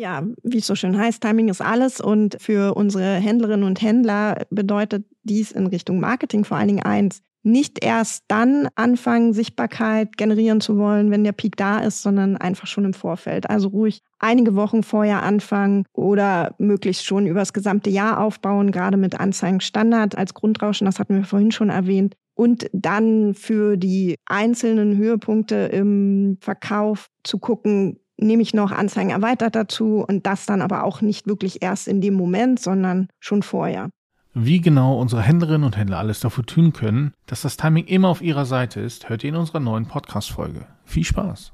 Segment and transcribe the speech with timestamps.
[0.00, 2.00] Ja, wie es so schön heißt, Timing ist alles.
[2.00, 7.20] Und für unsere Händlerinnen und Händler bedeutet dies in Richtung Marketing vor allen Dingen eins,
[7.42, 12.66] nicht erst dann anfangen, Sichtbarkeit generieren zu wollen, wenn der Peak da ist, sondern einfach
[12.66, 13.50] schon im Vorfeld.
[13.50, 18.96] Also ruhig einige Wochen vorher anfangen oder möglichst schon über das gesamte Jahr aufbauen, gerade
[18.96, 22.14] mit Anzeigenstandard als Grundrauschen, das hatten wir vorhin schon erwähnt.
[22.34, 29.54] Und dann für die einzelnen Höhepunkte im Verkauf zu gucken, nehme ich noch Anzeigen erweitert
[29.54, 33.90] dazu und das dann aber auch nicht wirklich erst in dem Moment, sondern schon vorher.
[34.32, 38.22] Wie genau unsere Händlerinnen und Händler alles dafür tun können, dass das Timing immer auf
[38.22, 40.66] ihrer Seite ist, hört ihr in unserer neuen Podcast-Folge.
[40.84, 41.52] Viel Spaß!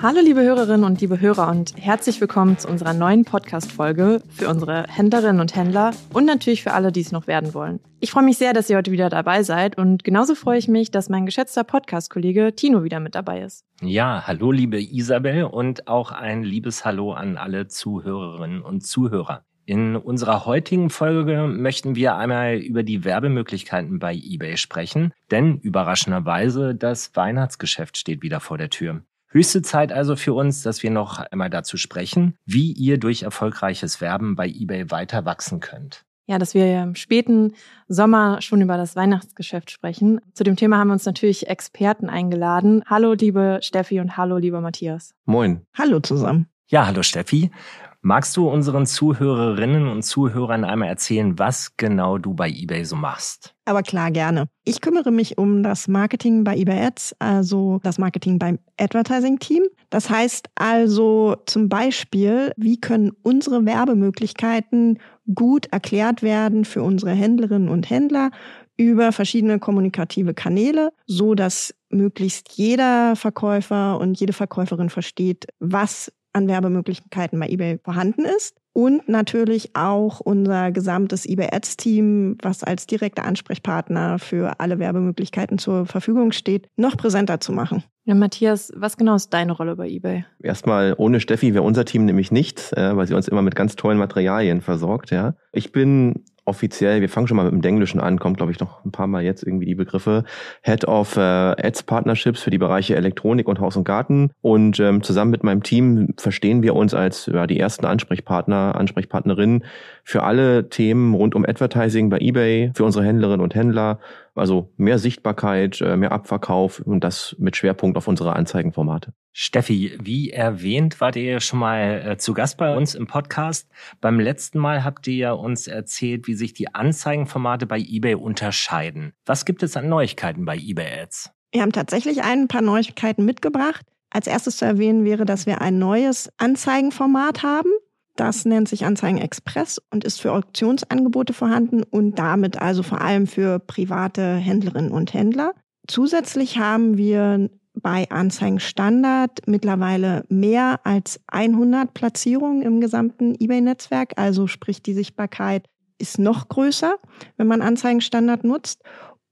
[0.00, 4.84] Hallo liebe Hörerinnen und liebe Hörer und herzlich willkommen zu unserer neuen Podcast-Folge für unsere
[4.84, 7.80] Händlerinnen und Händler und natürlich für alle, die es noch werden wollen.
[7.98, 10.92] Ich freue mich sehr, dass ihr heute wieder dabei seid und genauso freue ich mich,
[10.92, 13.64] dass mein geschätzter Podcast-Kollege Tino wieder mit dabei ist.
[13.82, 19.42] Ja, hallo liebe Isabel und auch ein liebes Hallo an alle Zuhörerinnen und Zuhörer.
[19.66, 26.76] In unserer heutigen Folge möchten wir einmal über die Werbemöglichkeiten bei eBay sprechen, denn überraschenderweise
[26.76, 29.02] das Weihnachtsgeschäft steht wieder vor der Tür.
[29.30, 34.00] Höchste Zeit also für uns, dass wir noch einmal dazu sprechen, wie ihr durch erfolgreiches
[34.00, 36.04] Werben bei eBay weiter wachsen könnt.
[36.26, 37.54] Ja, dass wir im späten
[37.88, 40.20] Sommer schon über das Weihnachtsgeschäft sprechen.
[40.34, 42.82] Zu dem Thema haben wir uns natürlich Experten eingeladen.
[42.86, 45.14] Hallo, liebe Steffi und hallo, lieber Matthias.
[45.24, 45.62] Moin.
[45.76, 46.48] Hallo zusammen.
[46.66, 47.50] Ja, hallo Steffi.
[48.00, 53.54] Magst du unseren Zuhörerinnen und Zuhörern einmal erzählen, was genau du bei eBay so machst?
[53.64, 54.48] Aber klar, gerne.
[54.64, 59.64] Ich kümmere mich um das Marketing bei eBay Ads, also das Marketing beim Advertising-Team.
[59.90, 65.00] Das heißt also zum Beispiel, wie können unsere Werbemöglichkeiten
[65.34, 68.30] gut erklärt werden für unsere Händlerinnen und Händler
[68.76, 76.48] über verschiedene kommunikative Kanäle, so dass möglichst jeder Verkäufer und jede Verkäuferin versteht, was an
[76.48, 78.56] Werbemöglichkeiten bei eBay vorhanden ist.
[78.72, 85.58] Und natürlich auch unser gesamtes eBay Ads Team, was als direkter Ansprechpartner für alle Werbemöglichkeiten
[85.58, 87.82] zur Verfügung steht, noch präsenter zu machen.
[88.04, 90.24] Ja, Matthias, was genau ist deine Rolle bei eBay?
[90.40, 93.98] Erstmal, ohne Steffi wäre unser Team nämlich nichts, weil sie uns immer mit ganz tollen
[93.98, 95.10] Materialien versorgt.
[95.10, 95.34] Ja.
[95.52, 98.84] Ich bin offiziell, wir fangen schon mal mit dem Denglischen an, kommt glaube ich noch
[98.84, 100.24] ein paar Mal jetzt irgendwie die Begriffe,
[100.62, 104.30] Head of äh, Ads Partnerships für die Bereiche Elektronik und Haus und Garten.
[104.40, 109.64] Und ähm, zusammen mit meinem Team verstehen wir uns als ja, die ersten Ansprechpartner, Ansprechpartnerinnen
[110.02, 114.00] für alle Themen rund um Advertising bei eBay, für unsere Händlerinnen und Händler.
[114.34, 119.12] Also mehr Sichtbarkeit, äh, mehr Abverkauf und das mit Schwerpunkt auf unsere Anzeigenformate.
[119.40, 123.68] Steffi, wie erwähnt, wart ihr schon mal äh, zu Gast bei uns im Podcast.
[124.00, 129.12] Beim letzten Mal habt ihr ja uns erzählt, wie sich die Anzeigenformate bei eBay unterscheiden.
[129.26, 131.30] Was gibt es an Neuigkeiten bei eBay Ads?
[131.52, 133.86] Wir haben tatsächlich ein paar Neuigkeiten mitgebracht.
[134.10, 137.70] Als erstes zu erwähnen wäre, dass wir ein neues Anzeigenformat haben.
[138.16, 143.28] Das nennt sich Anzeigen Express und ist für Auktionsangebote vorhanden und damit also vor allem
[143.28, 145.54] für private Händlerinnen und Händler.
[145.86, 147.48] Zusätzlich haben wir
[147.80, 154.14] bei Anzeigen Standard mittlerweile mehr als 100 Platzierungen im gesamten eBay-Netzwerk.
[154.16, 155.66] Also sprich, die Sichtbarkeit
[155.98, 156.96] ist noch größer,
[157.36, 158.82] wenn man Anzeigen Standard nutzt.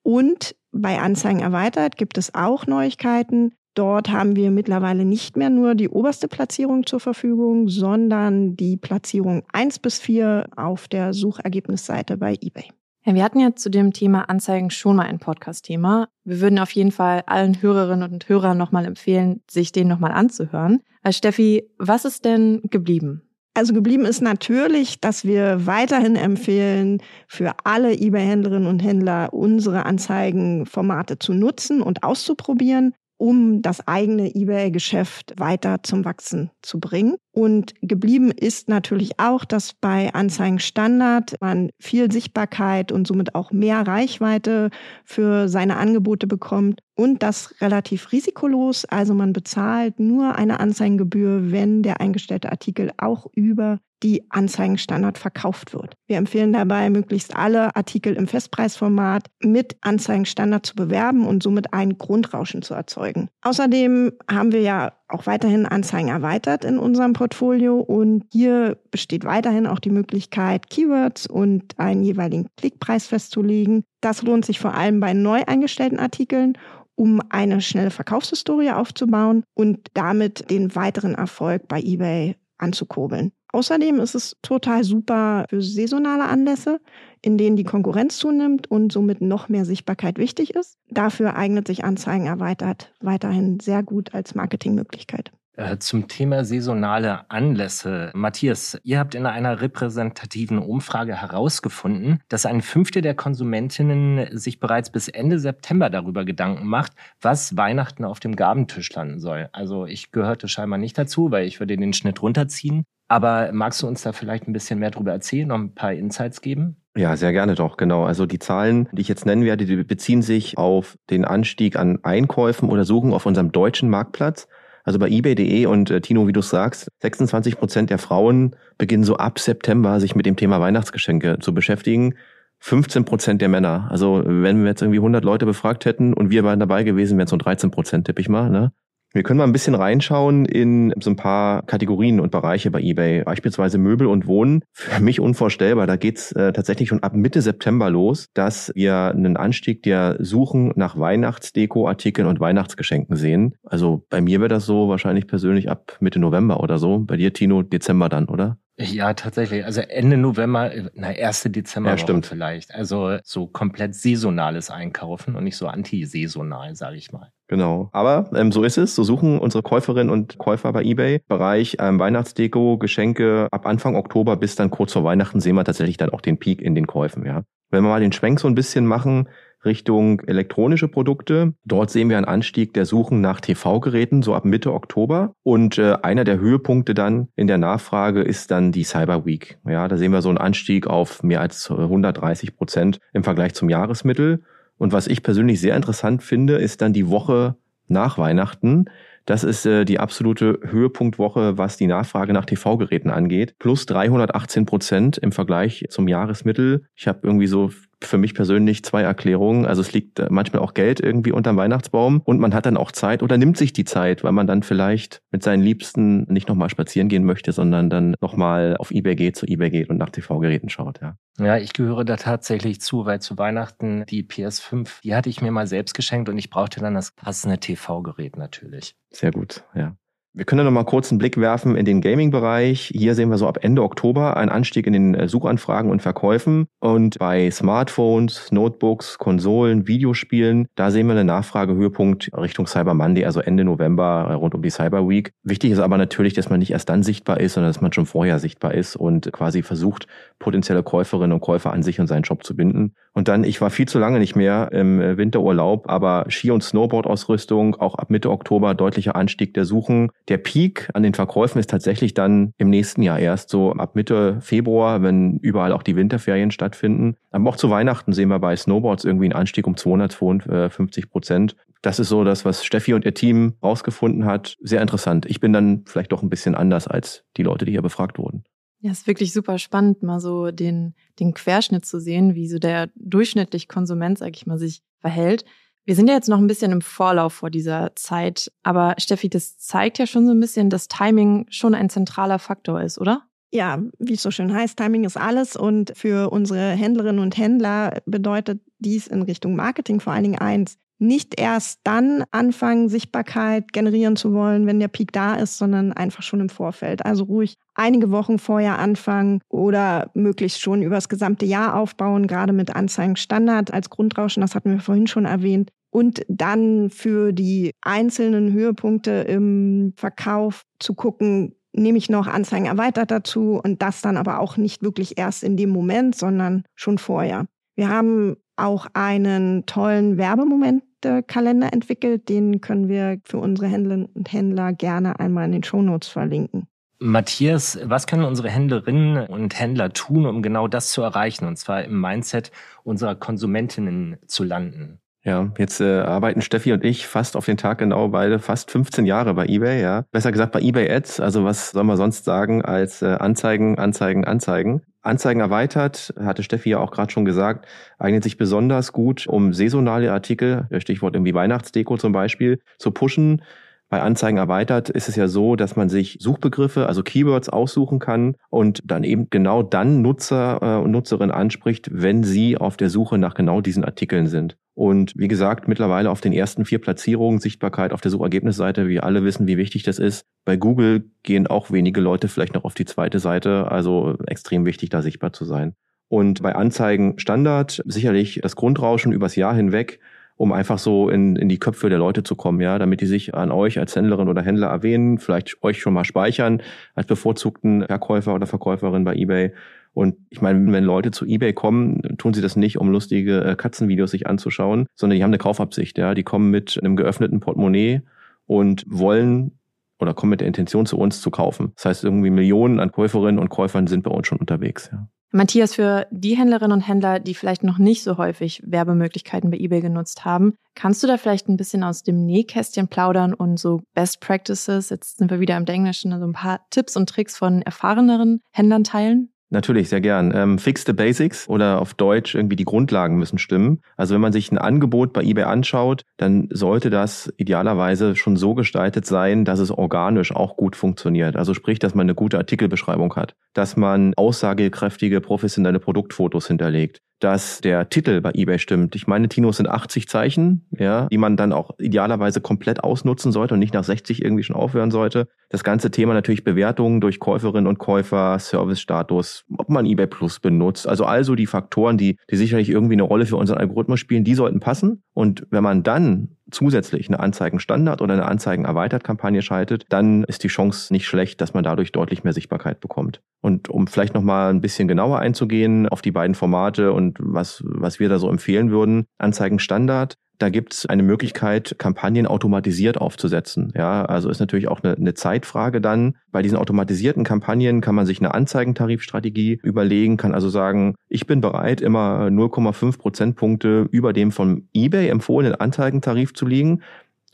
[0.02, 3.52] Und bei Anzeigen erweitert gibt es auch Neuigkeiten.
[3.74, 9.42] Dort haben wir mittlerweile nicht mehr nur die oberste Platzierung zur Verfügung, sondern die Platzierung
[9.52, 12.70] 1 bis 4 auf der Suchergebnisseite bei eBay.
[13.06, 16.08] Ja, wir hatten ja zu dem Thema Anzeigen schon mal ein Podcast-Thema.
[16.24, 20.82] Wir würden auf jeden Fall allen Hörerinnen und Hörern nochmal empfehlen, sich den nochmal anzuhören.
[21.04, 23.22] Also Steffi, was ist denn geblieben?
[23.54, 31.20] Also geblieben ist natürlich, dass wir weiterhin empfehlen, für alle eBay-Händlerinnen und Händler unsere Anzeigenformate
[31.20, 37.16] zu nutzen und auszuprobieren um das eigene eBay-Geschäft weiter zum Wachsen zu bringen.
[37.32, 43.52] Und geblieben ist natürlich auch, dass bei Anzeigen Standard man viel Sichtbarkeit und somit auch
[43.52, 44.70] mehr Reichweite
[45.04, 48.84] für seine Angebote bekommt und das relativ risikolos.
[48.86, 55.74] Also man bezahlt nur eine Anzeigengebühr, wenn der eingestellte Artikel auch über die Anzeigenstandard verkauft
[55.74, 55.94] wird.
[56.06, 61.98] Wir empfehlen dabei, möglichst alle Artikel im Festpreisformat mit Anzeigenstandard zu bewerben und somit ein
[61.98, 63.28] Grundrauschen zu erzeugen.
[63.42, 69.66] Außerdem haben wir ja auch weiterhin Anzeigen erweitert in unserem Portfolio und hier besteht weiterhin
[69.66, 73.82] auch die Möglichkeit, Keywords und einen jeweiligen Klickpreis festzulegen.
[74.00, 76.56] Das lohnt sich vor allem bei neu eingestellten Artikeln
[76.94, 83.32] um eine schnelle Verkaufshistorie aufzubauen und damit den weiteren Erfolg bei eBay anzukurbeln.
[83.56, 86.78] Außerdem ist es total super für saisonale Anlässe,
[87.22, 90.76] in denen die Konkurrenz zunimmt und somit noch mehr Sichtbarkeit wichtig ist.
[90.90, 95.32] Dafür eignet sich Anzeigen erweitert weiterhin sehr gut als Marketingmöglichkeit.
[95.54, 98.10] Äh, zum Thema saisonale Anlässe.
[98.12, 104.92] Matthias, ihr habt in einer repräsentativen Umfrage herausgefunden, dass ein Fünftel der Konsumentinnen sich bereits
[104.92, 106.92] bis Ende September darüber Gedanken macht,
[107.22, 109.48] was Weihnachten auf dem Gabentisch landen soll.
[109.52, 112.84] Also ich gehörte scheinbar nicht dazu, weil ich würde den Schnitt runterziehen.
[113.08, 116.40] Aber magst du uns da vielleicht ein bisschen mehr darüber erzählen, noch ein paar Insights
[116.40, 116.76] geben?
[116.96, 118.04] Ja, sehr gerne doch, genau.
[118.04, 121.98] Also die Zahlen, die ich jetzt nennen werde, die beziehen sich auf den Anstieg an
[122.02, 124.48] Einkäufen oder Suchen auf unserem deutschen Marktplatz.
[124.82, 129.16] Also bei eBay.de und äh, Tino, wie du sagst, 26 Prozent der Frauen beginnen so
[129.16, 132.14] ab September sich mit dem Thema Weihnachtsgeschenke zu beschäftigen.
[132.60, 133.88] 15 Prozent der Männer.
[133.90, 137.26] Also wenn wir jetzt irgendwie 100 Leute befragt hätten und wir waren dabei gewesen, wären
[137.26, 138.48] es so 13 Prozent, tippe ich mal.
[138.48, 138.72] Ne?
[139.16, 143.24] Wir können mal ein bisschen reinschauen in so ein paar Kategorien und Bereiche bei eBay.
[143.24, 144.62] Beispielsweise Möbel und Wohnen.
[144.74, 145.86] Für mich unvorstellbar.
[145.86, 150.74] Da geht's äh, tatsächlich schon ab Mitte September los, dass wir einen Anstieg der Suchen
[150.76, 153.54] nach Weihnachtsdeko-Artikeln und Weihnachtsgeschenken sehen.
[153.62, 156.98] Also bei mir wäre das so wahrscheinlich persönlich ab Mitte November oder so.
[156.98, 158.58] Bei dir, Tino, Dezember dann, oder?
[158.76, 159.64] Ja, tatsächlich.
[159.64, 162.26] Also Ende November, na, erste Dezember ja, stimmt.
[162.26, 162.74] vielleicht.
[162.74, 167.32] Also so komplett saisonales Einkaufen und nicht so antisaisonal, sage ich mal.
[167.48, 167.88] Genau.
[167.92, 168.94] Aber ähm, so ist es.
[168.94, 171.20] So suchen unsere Käuferinnen und Käufer bei eBay.
[171.28, 175.96] Bereich ähm, Weihnachtsdeko, Geschenke ab Anfang Oktober bis dann kurz vor Weihnachten sehen wir tatsächlich
[175.96, 177.42] dann auch den Peak in den Käufen, ja.
[177.70, 179.28] Wenn wir mal den Schwenk so ein bisschen machen,
[179.64, 181.54] Richtung elektronische Produkte.
[181.64, 185.34] Dort sehen wir einen Anstieg der Suchen nach TV-Geräten so ab Mitte Oktober.
[185.42, 189.58] Und äh, einer der Höhepunkte dann in der Nachfrage ist dann die Cyber Week.
[189.66, 193.68] Ja, da sehen wir so einen Anstieg auf mehr als 130 Prozent im Vergleich zum
[193.68, 194.42] Jahresmittel.
[194.78, 197.56] Und was ich persönlich sehr interessant finde, ist dann die Woche
[197.88, 198.86] nach Weihnachten.
[199.24, 203.56] Das ist äh, die absolute Höhepunktwoche, was die Nachfrage nach TV-Geräten angeht.
[203.58, 206.86] Plus 318 Prozent im Vergleich zum Jahresmittel.
[206.94, 207.70] Ich habe irgendwie so
[208.02, 209.66] für mich persönlich zwei Erklärungen.
[209.66, 212.92] Also es liegt äh, manchmal auch Geld irgendwie unterm Weihnachtsbaum und man hat dann auch
[212.92, 216.70] Zeit oder nimmt sich die Zeit, weil man dann vielleicht mit seinen Liebsten nicht nochmal
[216.70, 220.68] spazieren gehen möchte, sondern dann nochmal auf Ebay geht, zu Ebay geht und nach TV-Geräten
[220.68, 221.16] schaut, ja.
[221.38, 225.50] Ja, ich gehöre da tatsächlich zu, weil zu Weihnachten die PS5, die hatte ich mir
[225.50, 228.96] mal selbst geschenkt und ich brauchte dann das passende TV-Gerät natürlich.
[229.10, 229.96] Sehr gut, ja.
[230.38, 232.92] Wir können noch mal kurz einen Blick werfen in den Gaming-Bereich.
[232.94, 236.66] Hier sehen wir so ab Ende Oktober einen Anstieg in den äh, Suchanfragen und Verkäufen.
[236.78, 243.40] Und bei Smartphones, Notebooks, Konsolen, Videospielen, da sehen wir einen Nachfragehöhepunkt Richtung Cyber Monday, also
[243.40, 245.32] Ende November äh, rund um die Cyber Week.
[245.42, 248.04] Wichtig ist aber natürlich, dass man nicht erst dann sichtbar ist, sondern dass man schon
[248.04, 250.06] vorher sichtbar ist und quasi versucht,
[250.38, 252.92] potenzielle Käuferinnen und Käufer an sich und seinen Job zu binden.
[253.14, 256.62] Und dann, ich war viel zu lange nicht mehr im äh, Winterurlaub, aber Ski- und
[256.62, 260.10] Snowboard-Ausrüstung, auch ab Mitte Oktober deutlicher Anstieg der Suchen.
[260.28, 264.40] Der Peak an den Verkäufen ist tatsächlich dann im nächsten Jahr erst so ab Mitte
[264.40, 267.16] Februar, wenn überall auch die Winterferien stattfinden.
[267.30, 271.56] Aber auch zu Weihnachten sehen wir bei Snowboards irgendwie einen Anstieg um 252 Prozent.
[271.80, 274.56] Das ist so das, was Steffi und ihr Team rausgefunden hat.
[274.60, 275.26] Sehr interessant.
[275.26, 278.42] Ich bin dann vielleicht doch ein bisschen anders als die Leute, die hier befragt wurden.
[278.80, 282.90] Ja, ist wirklich super spannend, mal so den, den Querschnitt zu sehen, wie so der
[282.96, 285.44] durchschnittliche Konsument, sag ich mal, sich verhält.
[285.86, 289.56] Wir sind ja jetzt noch ein bisschen im Vorlauf vor dieser Zeit, aber Steffi, das
[289.56, 293.22] zeigt ja schon so ein bisschen, dass Timing schon ein zentraler Faktor ist, oder?
[293.52, 298.02] Ja, wie es so schön heißt, Timing ist alles und für unsere Händlerinnen und Händler
[298.04, 304.16] bedeutet dies in Richtung Marketing vor allen Dingen eins, nicht erst dann anfangen, Sichtbarkeit generieren
[304.16, 307.04] zu wollen, wenn der Peak da ist, sondern einfach schon im Vorfeld.
[307.04, 312.52] Also ruhig einige Wochen vorher anfangen oder möglichst schon über das gesamte Jahr aufbauen, gerade
[312.52, 315.70] mit Anzeigen Standard als Grundrauschen, das hatten wir vorhin schon erwähnt.
[315.90, 323.10] Und dann für die einzelnen Höhepunkte im Verkauf zu gucken, nehme ich noch Anzeigen erweitert
[323.10, 327.46] dazu und das dann aber auch nicht wirklich erst in dem Moment, sondern schon vorher.
[327.76, 332.28] Wir haben auch einen tollen Werbemomente-Kalender entwickelt.
[332.28, 336.66] Den können wir für unsere Händlerinnen und Händler gerne einmal in den Shownotes verlinken.
[336.98, 341.84] Matthias, was können unsere Händlerinnen und Händler tun, um genau das zu erreichen, und zwar
[341.84, 342.50] im Mindset
[342.84, 344.98] unserer Konsumentinnen zu landen?
[345.26, 349.04] Ja, jetzt äh, arbeiten Steffi und ich fast auf den Tag genau beide fast 15
[349.06, 350.04] Jahre bei eBay, ja.
[350.12, 354.24] Besser gesagt bei eBay Ads, also was soll man sonst sagen als äh, Anzeigen, Anzeigen,
[354.24, 354.82] Anzeigen.
[355.02, 357.66] Anzeigen erweitert, hatte Steffi ja auch gerade schon gesagt,
[357.98, 363.42] eignet sich besonders gut, um saisonale Artikel, Stichwort irgendwie Weihnachtsdeko zum Beispiel, zu pushen.
[363.88, 368.34] Bei Anzeigen erweitert ist es ja so, dass man sich Suchbegriffe, also Keywords aussuchen kann
[368.50, 373.16] und dann eben genau dann Nutzer äh, und Nutzerinnen anspricht, wenn sie auf der Suche
[373.16, 374.56] nach genau diesen Artikeln sind.
[374.74, 378.88] Und wie gesagt, mittlerweile auf den ersten vier Platzierungen Sichtbarkeit auf der Suchergebnisseite.
[378.88, 380.26] Wir alle wissen, wie wichtig das ist.
[380.44, 383.70] Bei Google gehen auch wenige Leute vielleicht noch auf die zweite Seite.
[383.70, 385.74] Also extrem wichtig, da sichtbar zu sein.
[386.08, 389.98] Und bei Anzeigen Standard sicherlich das Grundrauschen übers Jahr hinweg,
[390.36, 393.34] um einfach so in, in die Köpfe der Leute zu kommen, ja, damit die sich
[393.34, 396.62] an euch als Händlerin oder Händler erwähnen, vielleicht euch schon mal speichern
[396.94, 399.52] als bevorzugten Verkäufer oder Verkäuferin bei eBay
[399.96, 403.56] und ich meine, wenn Leute zu eBay kommen, tun sie das nicht, um lustige äh,
[403.56, 405.96] Katzenvideos sich anzuschauen, sondern die haben eine Kaufabsicht.
[405.96, 408.02] Ja, die kommen mit einem geöffneten Portemonnaie
[408.44, 409.52] und wollen
[409.98, 411.72] oder kommen mit der Intention zu uns zu kaufen.
[411.76, 414.90] Das heißt, irgendwie Millionen an Käuferinnen und Käufern sind bei uns schon unterwegs.
[414.92, 415.08] Ja.
[415.36, 419.82] Matthias, für die Händlerinnen und Händler, die vielleicht noch nicht so häufig Werbemöglichkeiten bei eBay
[419.82, 424.20] genutzt haben, kannst du da vielleicht ein bisschen aus dem Nähkästchen plaudern und so Best
[424.20, 428.40] Practices, jetzt sind wir wieder im Englischen, also ein paar Tipps und Tricks von erfahreneren
[428.50, 429.28] Händlern teilen?
[429.48, 430.32] Natürlich, sehr gern.
[430.34, 433.80] Ähm, fix the Basics oder auf Deutsch irgendwie die Grundlagen müssen stimmen.
[433.96, 438.54] Also wenn man sich ein Angebot bei eBay anschaut, dann sollte das idealerweise schon so
[438.54, 441.36] gestaltet sein, dass es organisch auch gut funktioniert.
[441.36, 447.60] Also sprich, dass man eine gute Artikelbeschreibung hat, dass man aussagekräftige professionelle Produktfotos hinterlegt, dass
[447.60, 448.94] der Titel bei eBay stimmt.
[448.94, 453.54] Ich meine, Tino sind 80 Zeichen, ja, die man dann auch idealerweise komplett ausnutzen sollte
[453.54, 455.28] und nicht nach 60 irgendwie schon aufhören sollte.
[455.48, 460.86] Das ganze Thema natürlich Bewertungen durch Käuferinnen und Käufer, Servicestatus, ob man eBay Plus benutzt.
[460.86, 464.34] Also also die Faktoren, die, die sicherlich irgendwie eine Rolle für unseren Algorithmus spielen, die
[464.34, 465.02] sollten passen.
[465.14, 470.92] Und wenn man dann zusätzlich eine Anzeigenstandard oder eine Anzeigen-Erweitert-Kampagne schaltet, dann ist die Chance
[470.92, 473.20] nicht schlecht, dass man dadurch deutlich mehr Sichtbarkeit bekommt.
[473.40, 478.00] Und um vielleicht nochmal ein bisschen genauer einzugehen auf die beiden Formate und was, was
[478.00, 483.72] wir da so empfehlen würden, Anzeigenstandard da gibt es eine Möglichkeit, Kampagnen automatisiert aufzusetzen.
[483.76, 486.16] Ja, also ist natürlich auch eine, eine, Zeitfrage dann.
[486.30, 491.40] Bei diesen automatisierten Kampagnen kann man sich eine Anzeigentarifstrategie überlegen, kann also sagen, ich bin
[491.40, 496.82] bereit, immer 0,5 Prozentpunkte über dem von eBay empfohlenen Anzeigentarif zu liegen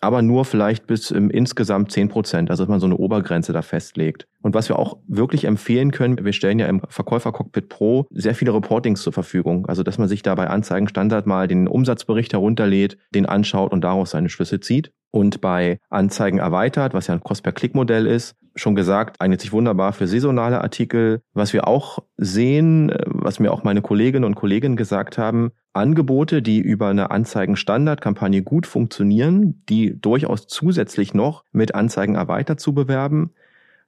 [0.03, 3.63] aber nur vielleicht bis im insgesamt 10 Prozent, also dass man so eine Obergrenze da
[3.63, 4.27] festlegt.
[4.43, 8.35] Und was wir auch wirklich empfehlen können, wir stellen ja im Verkäufer Cockpit Pro sehr
[8.35, 9.67] viele Reportings zur Verfügung.
[9.67, 14.11] Also dass man sich da bei Anzeigenstandard mal den Umsatzbericht herunterlädt, den anschaut und daraus
[14.11, 14.93] seine Schlüsse zieht.
[15.11, 20.07] Und bei Anzeigen erweitert, was ja ein Cost-per-Click-Modell ist, schon gesagt, eignet sich wunderbar für
[20.07, 21.21] saisonale Artikel.
[21.35, 26.61] Was wir auch sehen, was mir auch meine Kolleginnen und Kollegen gesagt haben, Angebote, die
[26.61, 33.33] über eine Anzeigen-Standard-Kampagne gut funktionieren, die durchaus zusätzlich noch mit Anzeigen erweitert zu bewerben,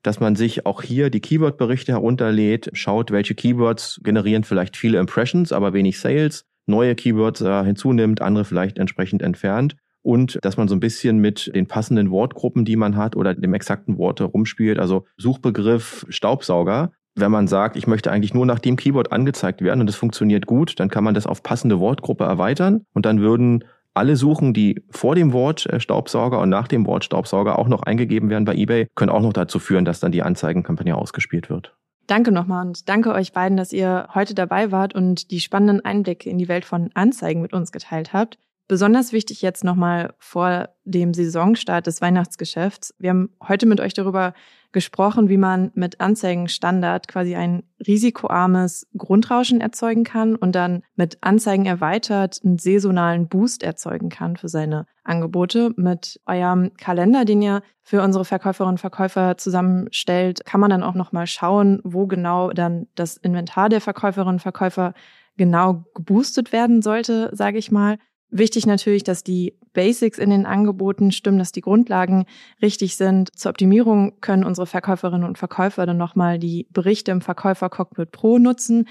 [0.05, 5.51] dass man sich auch hier die Keyword-Berichte herunterlädt, schaut, welche Keywords generieren vielleicht viele Impressions,
[5.51, 10.77] aber wenig Sales, neue Keywords äh, hinzunimmt, andere vielleicht entsprechend entfernt und dass man so
[10.77, 15.07] ein bisschen mit den passenden Wortgruppen, die man hat oder dem exakten Wort rumspielt, also
[15.17, 16.93] Suchbegriff Staubsauger.
[17.17, 20.47] Wenn man sagt, ich möchte eigentlich nur nach dem Keyword angezeigt werden und das funktioniert
[20.47, 24.83] gut, dann kann man das auf passende Wortgruppe erweitern und dann würden alle Suchen, die
[24.91, 28.55] vor dem Wort äh, Staubsauger und nach dem Wort Staubsauger auch noch eingegeben werden bei
[28.55, 31.75] eBay, können auch noch dazu führen, dass dann die Anzeigenkampagne ausgespielt wird.
[32.07, 36.29] Danke nochmal und danke euch beiden, dass ihr heute dabei wart und die spannenden Einblicke
[36.29, 38.39] in die Welt von Anzeigen mit uns geteilt habt.
[38.69, 42.95] Besonders wichtig jetzt nochmal vor dem Saisonstart des Weihnachtsgeschäfts.
[42.99, 44.35] Wir haben heute mit euch darüber
[44.75, 51.65] gesprochen, wie man mit Anzeigenstandard quasi ein risikoarmes Grundrauschen erzeugen kann und dann mit Anzeigen
[51.65, 55.73] erweitert einen saisonalen Boost erzeugen kann für seine Angebote.
[55.77, 60.95] Mit eurem Kalender, den ihr für unsere Verkäuferinnen und Verkäufer zusammenstellt, kann man dann auch
[60.95, 64.93] nochmal schauen, wo genau dann das Inventar der Verkäuferinnen und Verkäufer
[65.37, 67.99] genau geboostet werden sollte, sage ich mal.
[68.29, 72.25] Wichtig natürlich, dass die Basics in den Angeboten stimmen, dass die Grundlagen
[72.63, 73.37] richtig sind.
[73.39, 78.39] Zur Optimierung können unsere Verkäuferinnen und Verkäufer dann nochmal die Berichte im Verkäufer Cockpit Pro
[78.39, 78.89] nutzen.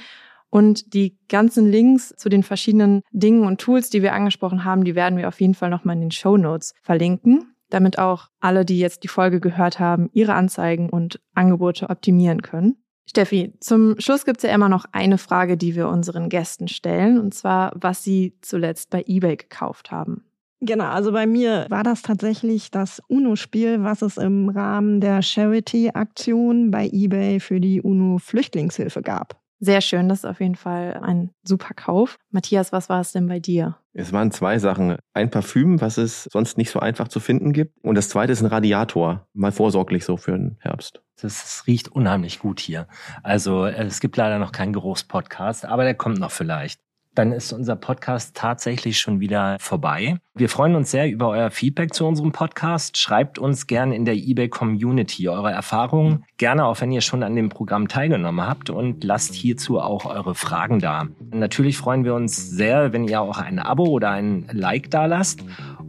[0.51, 4.93] Und die ganzen Links zu den verschiedenen Dingen und Tools, die wir angesprochen haben, die
[4.93, 8.77] werden wir auf jeden Fall nochmal in den Show Notes verlinken, damit auch alle, die
[8.77, 12.77] jetzt die Folge gehört haben, ihre Anzeigen und Angebote optimieren können.
[13.09, 17.19] Steffi, zum Schluss gibt es ja immer noch eine Frage, die wir unseren Gästen stellen,
[17.19, 20.23] und zwar, was sie zuletzt bei eBay gekauft haben.
[20.65, 26.71] Genau, also bei mir war das tatsächlich das UNO-Spiel, was es im Rahmen der Charity-Aktion
[26.71, 29.41] bei eBay für die UNO-Flüchtlingshilfe gab.
[29.59, 32.17] Sehr schön, das ist auf jeden Fall ein super Kauf.
[32.31, 33.77] Matthias, was war es denn bei dir?
[33.91, 34.95] Es waren zwei Sachen.
[35.13, 37.77] Ein Parfüm, was es sonst nicht so einfach zu finden gibt.
[37.83, 39.27] Und das zweite ist ein Radiator.
[39.33, 41.01] Mal vorsorglich so für den Herbst.
[41.21, 42.87] Das riecht unheimlich gut hier.
[43.21, 46.79] Also es gibt leider noch keinen Geruchspodcast, aber der kommt noch vielleicht.
[47.15, 50.17] Dann ist unser Podcast tatsächlich schon wieder vorbei.
[50.35, 52.97] Wir freuen uns sehr über euer Feedback zu unserem Podcast.
[52.97, 57.35] Schreibt uns gerne in der eBay Community eure Erfahrungen, gerne auch wenn ihr schon an
[57.35, 61.07] dem Programm teilgenommen habt und lasst hierzu auch eure Fragen da.
[61.31, 65.43] Natürlich freuen wir uns sehr, wenn ihr auch ein Abo oder ein Like da lasst.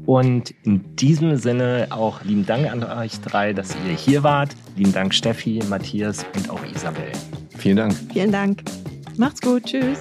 [0.06, 4.54] Und in diesem Sinne auch lieben Dank an euch drei, dass ihr hier wart.
[4.76, 7.10] Lieben Dank Steffi, Matthias und auch Isabel.
[7.56, 7.94] Vielen Dank.
[8.12, 8.62] Vielen Dank.
[9.16, 9.64] Macht's gut.
[9.64, 10.00] Tschüss.